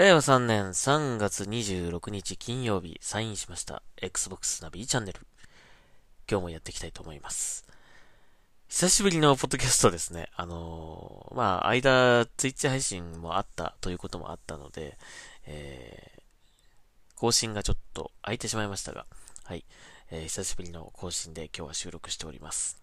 [0.00, 5.26] 令和3年3月26日金曜日サインしました Xbox ナビチャンネル。
[6.26, 7.66] 今日もやっていきたいと思います。
[8.66, 10.30] 久しぶりのポッドキャストですね。
[10.34, 14.96] あのー、まあ、間、ツイッチ配信もあったということもあったので、
[15.44, 16.22] えー、
[17.16, 19.04] 更新がちょっと空いてしまいましたが、
[19.44, 19.66] はい、
[20.10, 22.79] えー、久しぶりの更新で今日は収録しております。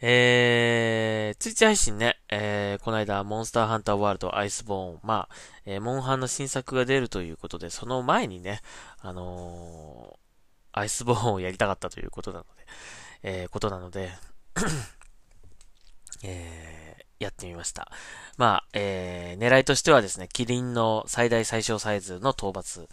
[0.00, 8.60] えー、ツイッチ配信ね、えー、この間、モンスターハンターワールドアイスボーン、まあ、えー、モンハンの新作が出るということで、その前にね、
[9.00, 12.48] あのー、アイスボーンをやりたかったということなので、
[13.22, 14.10] えー、ことなので
[16.22, 17.90] えー、やってみました。
[18.36, 22.86] まあ、えー、狙いとしてはですね、キリンの最大最小サイズの討伐、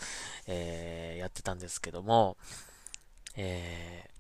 [0.48, 2.38] えー、やってたんですけども、
[3.36, 4.13] えー、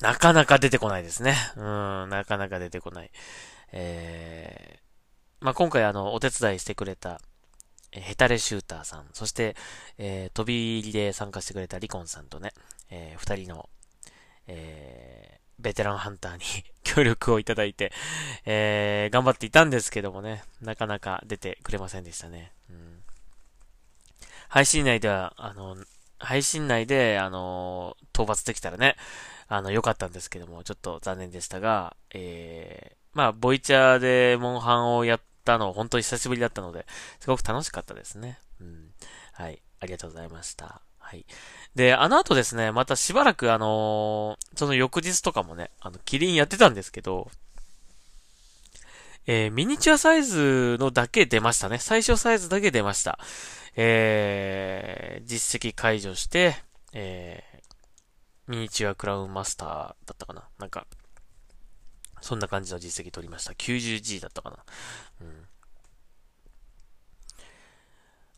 [0.00, 1.36] なかなか出てこないですね。
[1.56, 3.10] うん、なかなか出てこない。
[3.72, 7.20] えー、まあ、今回あの、お手伝いしてくれた、
[7.92, 9.54] えヘタレシューターさん、そして、
[9.98, 12.52] えー、飛び入りで参加してくれたリコンさんとね、
[12.90, 13.68] えー、二人の、
[14.46, 16.40] えー、ベテランハンターに
[16.84, 17.92] 協力をいただいて、
[18.44, 22.52] えー、頑張っていたんですけどもね、なかなか出てくれませんでしたね。
[22.70, 23.04] うん、
[24.48, 25.76] 配信内では、あの、
[26.18, 28.96] 配信内で、あの、討伐できたらね、
[29.48, 36.86] あの、良かったんですけども、ちょっと残念でしたが、えー、まあ、ボイチャーでモンハンをやったの、本当に久しぶりだったので、
[37.20, 38.38] すごく楽しかったですね。
[38.60, 38.90] うん。
[39.32, 39.62] はい。
[39.80, 40.80] ありがとうございました。
[40.98, 41.26] はい。
[41.74, 47.30] で、あの後ですね、またしばらくあのー、その翌日とかもね、あの、キリンやってたんですけど、
[49.26, 51.78] えー、ミニチュアサイズのだけ出ましたね。
[51.78, 53.18] 最小サイズだけ出ました。
[53.76, 56.56] えー、実績解除して、
[56.92, 57.44] え
[58.48, 60.86] ミニチュアクラウンマスターだったかななんか、
[62.20, 63.52] そんな感じの実績取りました。
[63.52, 64.56] 90G だったかな
[65.20, 65.46] うん。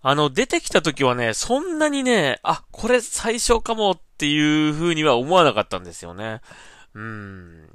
[0.07, 6.43] あの、出てきた時はね、そんなにね、あ、これ最初かもっていう風には思わなかったんですよね。
[6.95, 7.75] うん。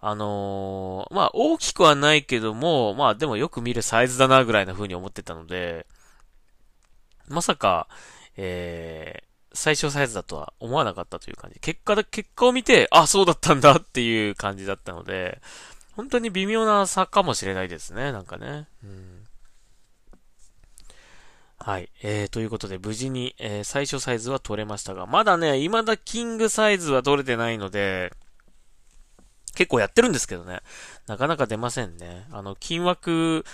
[0.00, 5.86] あのー、まあ、大きくはないけども、まあ、でもよく見るサイズだなぐらいな風に思ってたので、
[7.28, 7.88] まさか、
[8.36, 11.60] え最小サイズだとは思わなかったという感じ。
[11.60, 15.40] 結果だ、結果を見て、あ、そうだったんだっていう感じだったので、
[15.92, 18.66] 本当に微妙な差かもしれないですね、なんかね。
[18.82, 19.24] うん、
[21.58, 21.88] はい。
[22.02, 28.12] えー、ということで、無事に、えー、最小サイズは取れましたが、まだね、未だキングサイズは取れてないので、
[29.54, 30.60] 結構やってるんですけどね。
[31.06, 32.26] なかなか出ませんね。
[32.32, 33.44] あの、金枠、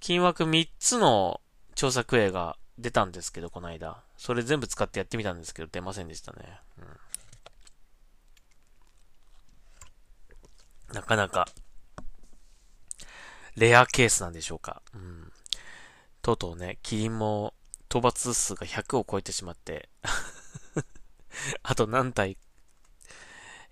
[0.00, 1.40] 金枠3つの
[1.76, 4.02] 調作映画出たんですけど、この間。
[4.16, 6.60] それ全部使ってやってみたんですけど、出ませんでしたね。
[10.90, 11.46] うん、なかなか、
[13.56, 14.82] レアケースなんでしょうか。
[14.94, 15.32] うん。
[16.22, 17.54] とうとうね、キリンも
[17.88, 19.88] 討伐数が100を超えてしまって
[21.62, 22.36] あと何体、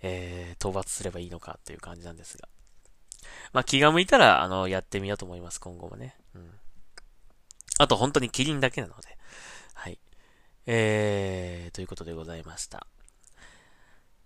[0.01, 2.49] えー、討伐すればいいのかっていう感じなんですが。
[3.53, 6.17] まあ、気が向いたら、あの、やってみようと思います、今後もね。
[6.35, 6.59] うん。
[7.79, 9.17] あと本当にキリンだけなので。
[9.75, 9.99] はい。
[10.67, 12.87] えー、ということでございました。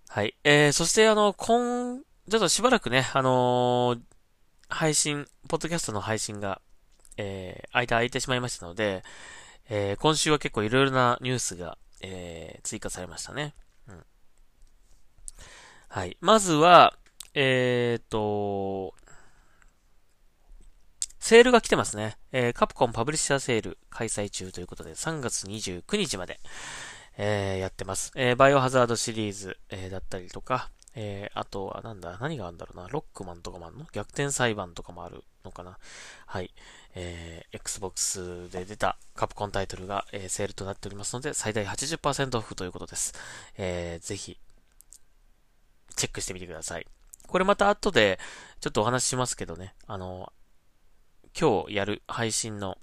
[0.09, 0.37] はい。
[0.45, 4.01] えー、そしてあの、今、ちょっとしばらくね、あのー、
[4.69, 6.61] 配信、ポッドキャストの配信が、
[7.17, 9.05] えー、間空いてしまいましたので、
[9.69, 13.55] えー、今週は結構いろいろなニュースが、えー、追加されましたね。
[13.89, 14.05] うん。
[15.89, 16.17] はい。
[16.21, 16.95] まずは、
[17.35, 18.95] えーと、
[21.27, 22.19] セールが来てますね。
[22.31, 26.39] えー、カプコンパブリッシャーセール開催中ということで、3月29日まで、
[27.19, 28.13] えー、やってます。
[28.15, 33.87] えー、バイオハザードシリーズ、えー、だったりとか、えー、あとはなんだ、何があるんだろうな、ロックマンとかもあるの？
[33.91, 35.79] 逆転裁判とかもあるのかな
[36.27, 36.55] はい。
[36.95, 43.15] えー、Xbox で出たカプコンタイトルが、えー、セールとなっておりますので、最大80%オフということです。
[43.59, 44.39] えー、ぜひ、
[45.97, 46.87] チェックしてみてください。
[47.27, 48.21] これまた後で、
[48.61, 50.33] ちょっとお話ししますけどね、あの、
[51.39, 52.79] 今日やる配信の、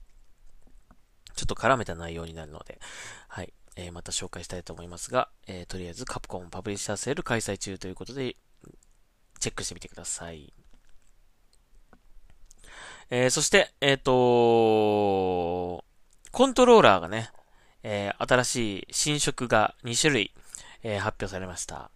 [1.35, 2.79] ちょっと絡めた内容になるので、
[3.27, 3.51] はい。
[3.75, 8.35] えー、また紹介したいと思いますが、えー、とりあえずカプコンパブリッシャーセール開催中ということで、
[9.39, 10.53] チェックしてみてください。
[13.09, 14.11] えー、そして、えっ、と
[16.31, 17.31] コントローラーがね、
[17.81, 20.33] えー、新しい新色が2種類、
[20.83, 21.89] え、発表されました。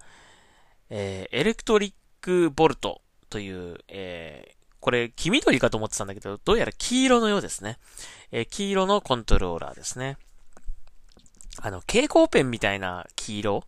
[0.90, 4.57] えー、エレクトリックボルトという、え
[4.88, 7.78] これ、黄緑かと思ってたんだけど、どうやら黄色のようですね。
[8.32, 10.16] えー、黄色のコントローラーですね。
[11.60, 13.64] あの、蛍光ペンみたいな黄色、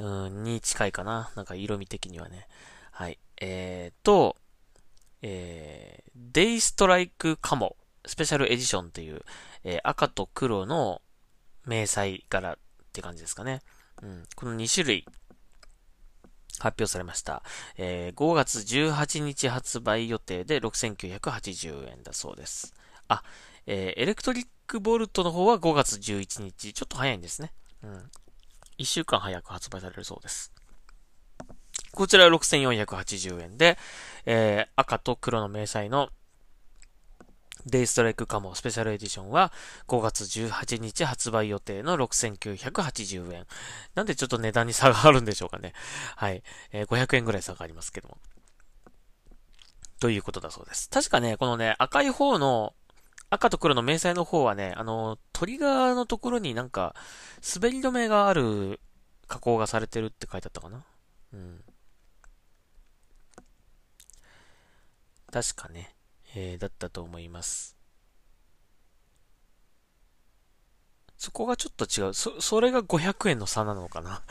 [0.00, 1.30] に近いかな。
[1.36, 2.48] なんか色味的にはね。
[2.90, 3.20] はい。
[3.40, 4.34] えーと、
[5.22, 9.22] えー、 Daystrike Camo Special Edition っていう、
[9.62, 11.02] えー、赤と黒の
[11.68, 12.56] 迷彩柄っ
[12.92, 13.62] て感じですかね。
[14.02, 14.24] うん。
[14.34, 15.06] この2種類
[16.60, 17.42] 発表されました。
[17.76, 22.74] えー、5月18日発売予定で6980円だそうです。
[23.08, 23.22] あ、
[23.66, 26.72] えー、 Electric Volt の方は5月11日。
[26.72, 27.52] ちょっと早いんですね。
[27.82, 28.10] うん。
[28.78, 30.52] 1週間早く発売されるそうです。
[31.92, 33.78] こちらは6480円で、
[34.26, 36.10] えー、赤と黒の迷彩の
[37.66, 39.52] Daystrike Camo Special Edition は
[39.86, 43.46] 5月18日発売予定の6980円。
[43.94, 45.72] なんでちょっと値段に差があるんでしょうかね。
[46.16, 46.42] はい。
[46.72, 48.18] えー、500円ぐらい差がありますけども。
[50.00, 50.88] ということだそうです。
[50.88, 52.74] 確かね、このね、赤い方の、
[53.30, 56.94] 赤と黒の迷彩の方はね、あの、トリガーのところになんか、
[57.54, 58.80] 滑り止めがある
[59.26, 60.84] 加工がされてるって書いてあったかな。
[61.32, 61.64] うん。
[65.30, 65.94] 確かね。
[66.34, 67.76] えー、だったと思います。
[71.16, 72.14] そこがちょっと違う。
[72.14, 74.22] そ、それが500円の差なのかな？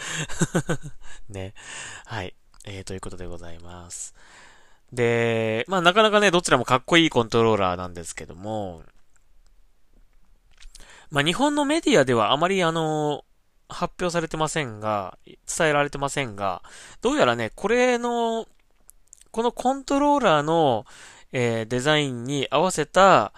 [1.29, 1.53] ね。
[2.05, 2.33] はい。
[2.65, 4.15] えー、ということでございます。
[4.93, 8.83] で、まあなかなかね、どちらもかっこいいコントローラーなんですけども、
[11.09, 13.25] まあ日本のメディアではあまりあの、
[13.69, 16.63] 発表されてませんが、伝えられてませんが、
[17.01, 18.47] どうやらね、これの、
[19.31, 20.85] このコントローラーの、
[21.31, 23.33] えー、デザインに合わせた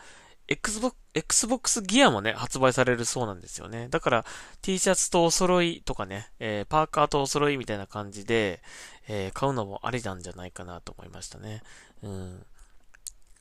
[0.47, 3.88] Xbox、Xbox ギアもね、発売されるそうなんですよね。
[3.89, 4.25] だから
[4.62, 8.62] T シャツとお揃いとかね、えー、パーカーとお揃いみたいな感じで、
[9.07, 11.62] えー、買うのもありなんじゃないかなと思いましたね。
[12.03, 12.45] うん。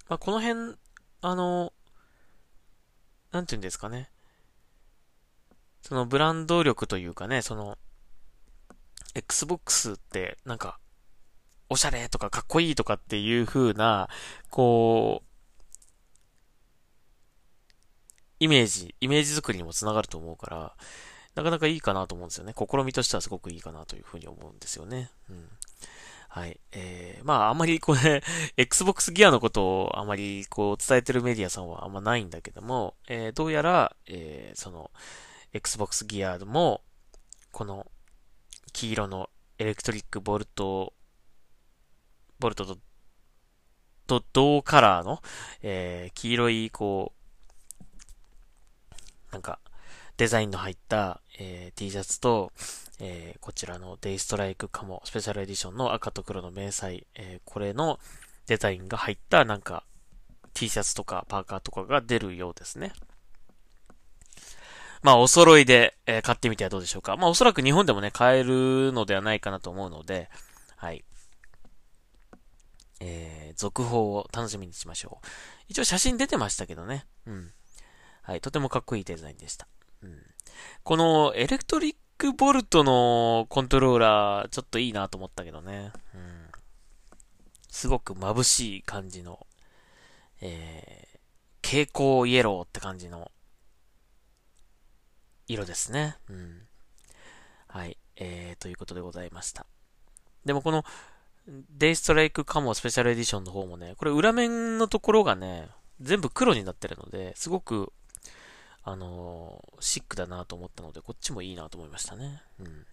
[0.08, 0.76] まあ、この辺、
[1.20, 1.72] あの、
[3.32, 4.10] なんて言うんですかね。
[5.82, 7.78] そのブランド力というかね、その、
[9.14, 10.78] Xbox ってなんか
[11.70, 14.08] おしゃれとかかっこいいとかっていう風な、
[14.50, 15.28] こう、
[18.40, 20.76] イメージ、イメージ作りにもつながると思うから、
[21.34, 22.54] なかなかいいかなと思うんですよね。
[22.56, 25.10] 試みとしてはすごくいいかなというふうに思うんですよね。
[25.30, 25.48] うん。
[26.28, 26.60] はい。
[26.72, 28.22] えー、まあ、あんまりこれ、
[28.56, 34.90] Xbox ギアのことをあまりこう伝えてるメディアさんはあんまないんだけども、えー、どうやら、えー、その、
[35.52, 36.82] Xbox ギアも、
[37.52, 37.86] この、
[38.72, 40.92] 黄色のエレクトリックボルト
[42.38, 42.79] ボルトと、
[44.06, 45.23] と同カラーの、
[45.62, 47.12] えー、黄色い、こ
[49.31, 49.58] う、なんか、
[50.17, 52.52] デザインの入った、えー、T シャツと、
[53.00, 58.00] えー、こちらの Daystrike Camo Special Edition の赤と黒の迷彩、えー、これの
[58.49, 59.85] デザインが入ったなんか
[60.55, 62.93] T シャツとかパーカーとかが出るようですね。
[65.02, 67.17] まあ、お揃いで、えー、買ってみてはどうでしょうか。
[67.17, 70.29] まあ、おそらく日本でもね、買えるのではないかなと思うので、
[70.75, 71.05] はい。
[73.00, 75.26] えー、続報を楽しみにしましょう。
[75.68, 77.06] 一応写真出てましたけどね。
[77.26, 77.52] うん。
[78.22, 79.68] はい、とてもかっこいいデザインでした。
[80.02, 80.22] うん。
[80.82, 85.92] この Electric Volt のコントローラー、ちょっといいなと思ったけどね。
[86.14, 86.48] うん。
[87.70, 89.46] すごく眩しい感じの、
[90.40, 93.30] えー、蛍光イエローって感じの
[95.46, 96.16] 色ですね。
[96.28, 96.66] うん。
[97.68, 97.96] はい。
[98.16, 99.66] えー、ということでございました。
[100.44, 100.84] でもこの、
[101.49, 105.69] Daystrike Camo Special Edition の方もね、これ裏面のところがね、
[106.00, 107.93] 全部黒になってるので、すごく、
[108.85, 112.43] あのー、シックだなと思ったので、こっちもいいなと思いましたね。
[112.61, 112.87] うん。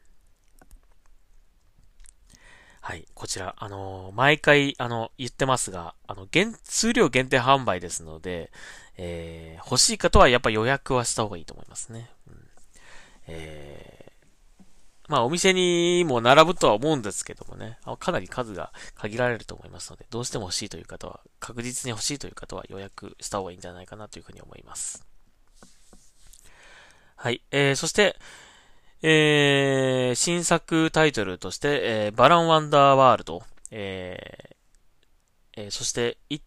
[2.80, 8.52] はい、こちら、あのー、毎回、あの、言ってますが、あの、限、数量限定販売ですので、
[8.98, 12.10] えー、欲しい方はやっぱ予約はした方がいいと思いますね。
[12.28, 12.48] うん、
[13.28, 13.95] えー
[15.08, 25.06] まあお店にも並ぶとは思うんですけどもね、かなり数が限られると思いますので、どうしても欲しいという方は、確実に欲しいという方は予約した方がいいんじゃないかなというふうに思います。
[27.16, 27.42] はい。
[27.52, 28.18] えー、そして、
[29.02, 36.44] えー、新作タイトルとして、えー、バランワンダーワールド、えー、えー、そして、It,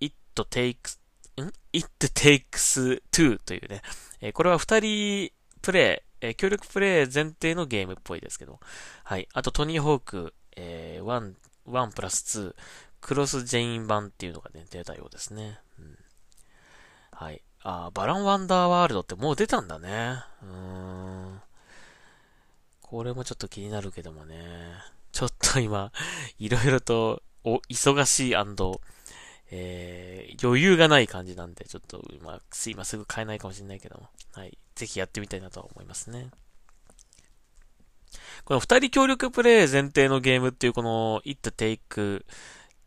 [0.00, 0.98] It Takes,
[1.42, 3.82] ん ?It Takes Two というね、
[4.20, 5.30] えー、これは二人
[5.60, 8.60] プレイ、えー、協力プレイ前提のゲームっぽいですけど。
[9.04, 9.28] はい。
[9.34, 11.34] あと、トニーホーク、えー、1、
[11.66, 12.54] 1プラス2、
[13.00, 15.58] クロスジェイン版っていうのがね、出たようですね。
[15.78, 15.98] うん、
[17.10, 17.42] はい。
[17.64, 20.16] あバランワンダーワールドってもう出たんだね。
[20.42, 21.42] うーん。
[22.80, 24.36] これもちょっと気になるけどもね。
[25.12, 25.92] ちょっと今、
[26.38, 28.36] いろいろと、お、忙しい
[29.54, 34.56] えー、余裕がない感じなんで、ちょっと今、今すぐ買えないかもしれないけども、はい。
[34.74, 36.30] ぜひやってみたいなとは思いますね。
[38.44, 42.24] この二人協力プレイ前提のゲームっていうこの It Take,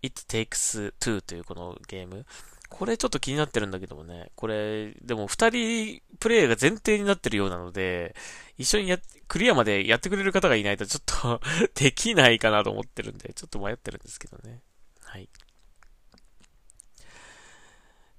[0.02, 2.26] It Takes Two というこのゲーム。
[2.68, 4.32] これちょっと気になってるんだけどもね。
[4.36, 8.16] これ、でも二人プレイが前提になってるようなので、
[8.58, 11.42] 一緒にや、クリアまでやってくれる方がいないとちょっと
[11.80, 14.62] できないかなと思ってるんで、ちょっと迷ってるんですけどね。
[15.04, 15.30] はい。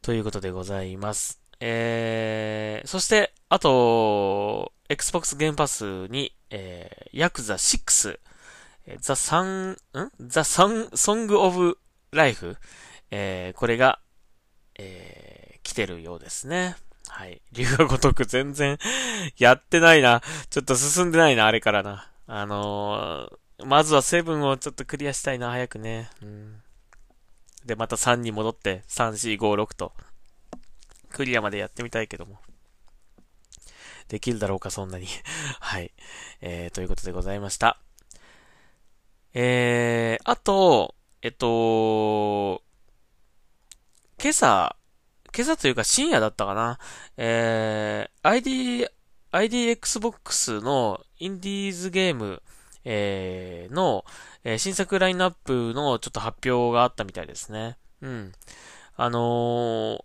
[0.06, 1.40] ということでございます。
[1.58, 8.20] えー、そして、あと、Xbox ゲームパスに、えー、ヤクザ6、
[9.00, 9.76] ザ・サン、ん
[10.20, 11.78] ザ・サン、ソング・オブ・
[12.12, 12.56] ライフ、
[13.10, 13.98] えー、これが、
[14.78, 16.76] えー、来てるようですね。
[17.08, 17.42] はい。
[17.50, 18.78] 龍が如く全然
[19.38, 20.22] やってないな。
[20.50, 22.08] ちょっと進んでないな、あれからな。
[22.28, 26.10] あのー、まずはセブンをちょっとクリアしたいな、早くね。
[26.22, 26.62] うん。
[27.66, 29.92] で、また3に戻って、3、4、5、6と、
[31.10, 32.38] クリアまでやってみたいけども。
[34.08, 35.06] できるだろうか、そんなに
[35.60, 35.92] はい。
[36.40, 37.80] えー、ということでございました。
[39.34, 42.62] えー、あと、えっと、
[44.22, 44.76] 今朝、
[45.34, 46.78] 今朝というか深夜だったかな。
[47.16, 48.88] えー、ID、
[49.32, 52.42] IDXbox のインディーズゲーム、
[52.88, 54.04] えー、の、
[54.44, 57.76] えー、新作ラインナップのちょっと発表があったみたいですね。
[58.00, 58.32] うん。
[58.96, 60.04] あのー、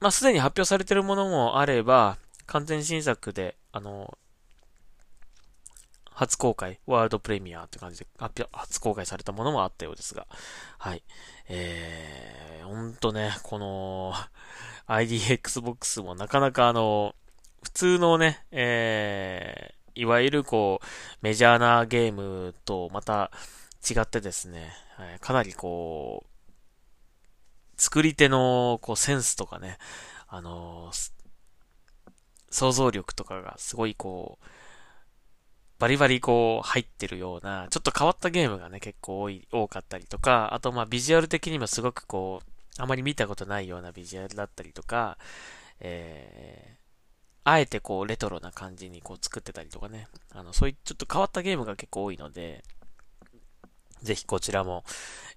[0.00, 4.16] まあ、すでに発表されてるものもあれば、完全新作で、あの
[6.12, 10.28] 初公開、ワールドプレミアって感じで発表初公開されたものもあったようですが、
[10.78, 11.02] はい。
[11.48, 14.14] えー、ほんとね、この
[14.86, 17.16] IDXbox もなかなかあの、
[17.64, 20.86] 普通のね、えー、いわゆるこう、
[21.22, 23.30] メジャーなゲームとまた
[23.88, 29.78] 違ってですね、はい、かなりこう、作り手のこうセンスとかね、
[30.28, 30.90] あの
[32.50, 34.46] 想像力とかがすごいこう、
[35.78, 45.18] バリバリこう入ってるような、ちょっと変わったゲームがね、結構多い、多かったりとか、あとまあビジュアル的にもすごくこう、あまり見たことないようなビジュアルだったりとか、
[45.80, 46.83] えー、
[47.44, 52.64] あえてこうレトロな感じにこう作ってたりとかね、あの、そういうちょっと変わったゲームが結構多いので、
[54.02, 54.84] ぜひこちらも、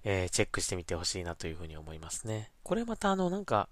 [0.04, 2.50] えー、チェックしてみてほしいなというふうに思いますね。
[2.62, 3.68] これまたあの、なんか、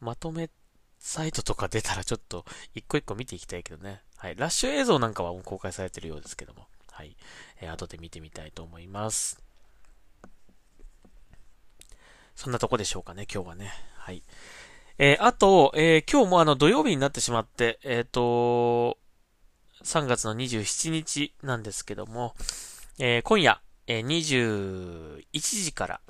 [0.00, 0.50] まとめ
[0.98, 4.02] サイトとか出たらちょっと一個一個見ていきたいけどね。
[4.16, 4.36] はい。
[4.36, 6.68] ラッシュ映像なんかはもう公開されてるようですけども。
[6.90, 7.16] はい。
[7.60, 9.42] えー、後で見てみたいと思います。
[12.36, 13.72] そんなとこでしょうかね、今日はね。
[13.96, 14.22] はい。
[14.98, 18.98] えー、あと、えー、今日もあの土曜日になってしまって、えっ、ー、と、
[19.84, 22.34] 3月の27日なんですけども、
[22.98, 26.00] えー、今夜、えー、21時から、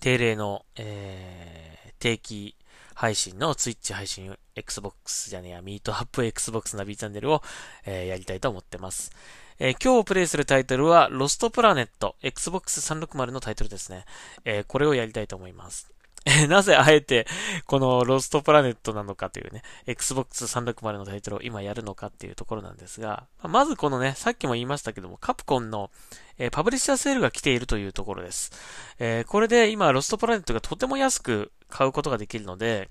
[0.00, 2.56] 定例の、えー、定期
[2.94, 7.42] 配信の Twitch 配信 Xbox じゃねえや、ミートアップ Xbox ナビチャンネルを、
[7.84, 9.10] えー、やりたいと思ってます。
[9.58, 14.04] えー、今日プレイするタイトルは、ロストプラネット Xbox 360のタイトルですね。
[14.44, 15.90] えー、これをやりたいと思います。
[16.48, 17.26] なぜあえて、
[17.66, 25.90] このロストプラネットなのかというね、Xbox 360のタイトルを今やるのかっていうところなんですが、まずこのね、さっきも言いましたけども、カプコンの、
[26.36, 28.52] えー、パブリッシャーセールが来ているというところです。
[28.98, 32.90] えー、これで今、ロストプラネットがとても安く買うことができるので、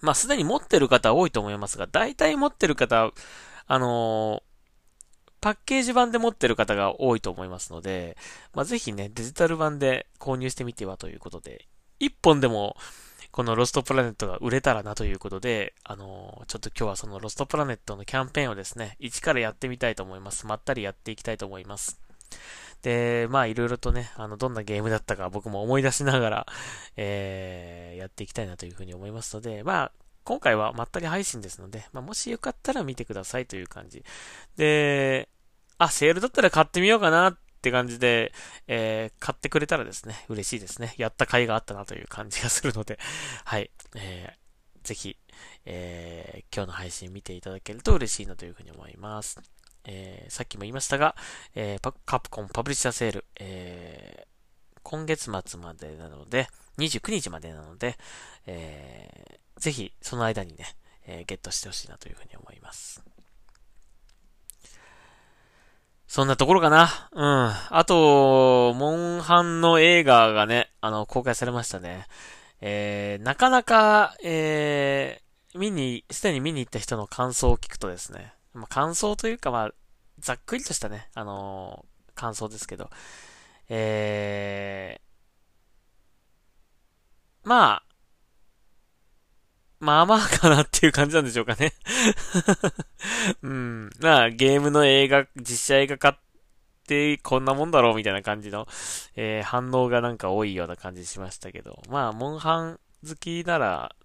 [0.00, 3.10] まあ、すでに持ってる方多いと思いますが、大体持ってる方、
[3.66, 4.50] あのー、
[5.42, 8.16] パッケージ版で持ってる方が多いと思いますので、
[8.54, 11.66] まあ、ぜひね、デジタル版で購入してみてはということで、
[12.00, 12.76] 一本でも、
[13.30, 20.46] このロストプラネットが売れたらなということで、あのー、ちょっと今日はそのロストプラネットのキャンペーンをですね、一からやってみたいと思います。
[20.46, 22.00] まったりやっていきたいと思います。
[22.82, 26.46] で、まあいろいろとね、あの、どんなゲームだったか僕も思い出しながら、
[26.96, 29.92] えー、やっていきたいなというふうに思いますので、まあ、
[30.24, 34.02] 今回はまったり配信ですので、まあ、もしよかったら見てくださいという感じ。
[34.56, 35.28] で、
[35.78, 38.32] あ、セールだったら買ってみようかなっって感じで、
[38.68, 40.94] えー、買ってくれたらですね、嬉しいですね。
[40.96, 42.98] やった甲斐があったなという感じがするので、
[43.44, 45.18] はい、えー、ぜひ、
[45.66, 49.38] えー、今日の配信見ていただけると嬉しいなというふうに思います。
[49.84, 51.14] えー、さっきも言いましたが、
[51.54, 56.48] えー、カプコンパブリッシャーセール、えー、今月末までなので、
[56.78, 57.98] 29日までなので、
[58.46, 60.64] えー、ぜひその間にね、
[61.06, 63.04] えー、ゲットしてほしいなというふうに思います。
[66.10, 67.08] そんなところかな。
[67.12, 67.52] うん。
[67.70, 72.08] あと、モンハンの映画がね、あの、公開されましたね。
[72.60, 79.70] えー、なかなか、えー、見に、すでに見に行った人の感想を聞くとですね、まあ、感想というか、まあ、
[80.18, 82.90] ざっくりとしたね、あのー、感想ですけど、
[83.68, 87.89] えー、まあ、
[89.80, 91.72] まあまあかなっていう感じなんでしょうかね
[93.42, 93.90] うん。
[93.98, 96.18] まあ、ゲームの映画、実写映画化っ
[96.86, 98.68] てこんなもんだろうみたいな感じの、
[99.16, 103.96] えー、反応がなんか多いような感じしましたけど、まあ、モンハン好きなら、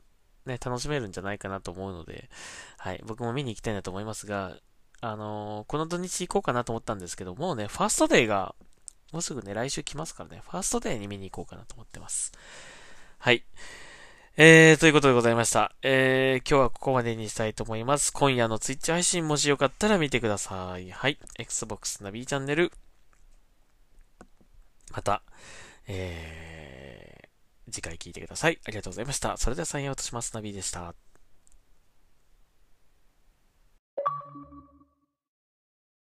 [0.45, 2.29] ね、楽しめるんじゃないかなと思うので、
[2.77, 4.55] はい、僕も見に行きたいなと思いますが、
[5.01, 8.55] あのー、この土日行こうかなと思ったんですけど、もうね、ファーストデーが、
[9.11, 12.31] もうすぐね、来週来ますからね、ファーストデーに見に行こうかなと思ってます。
[13.17, 13.43] はい。
[14.37, 15.71] えー、ということでございました。
[15.81, 18.11] えー、今日はここまでにしたいと思います。
[18.11, 20.91] 今夜の Twitch 配信もしよかったら見てください。
[20.91, 21.17] はい。
[21.39, 22.73] Xbox ナビチャンネル。
[24.91, 25.21] また、
[25.87, 28.59] えー、次回聞いてください。
[28.65, 29.37] ありがとうございました。
[29.37, 30.33] それではサインアウトします。
[30.33, 30.95] ナビでした。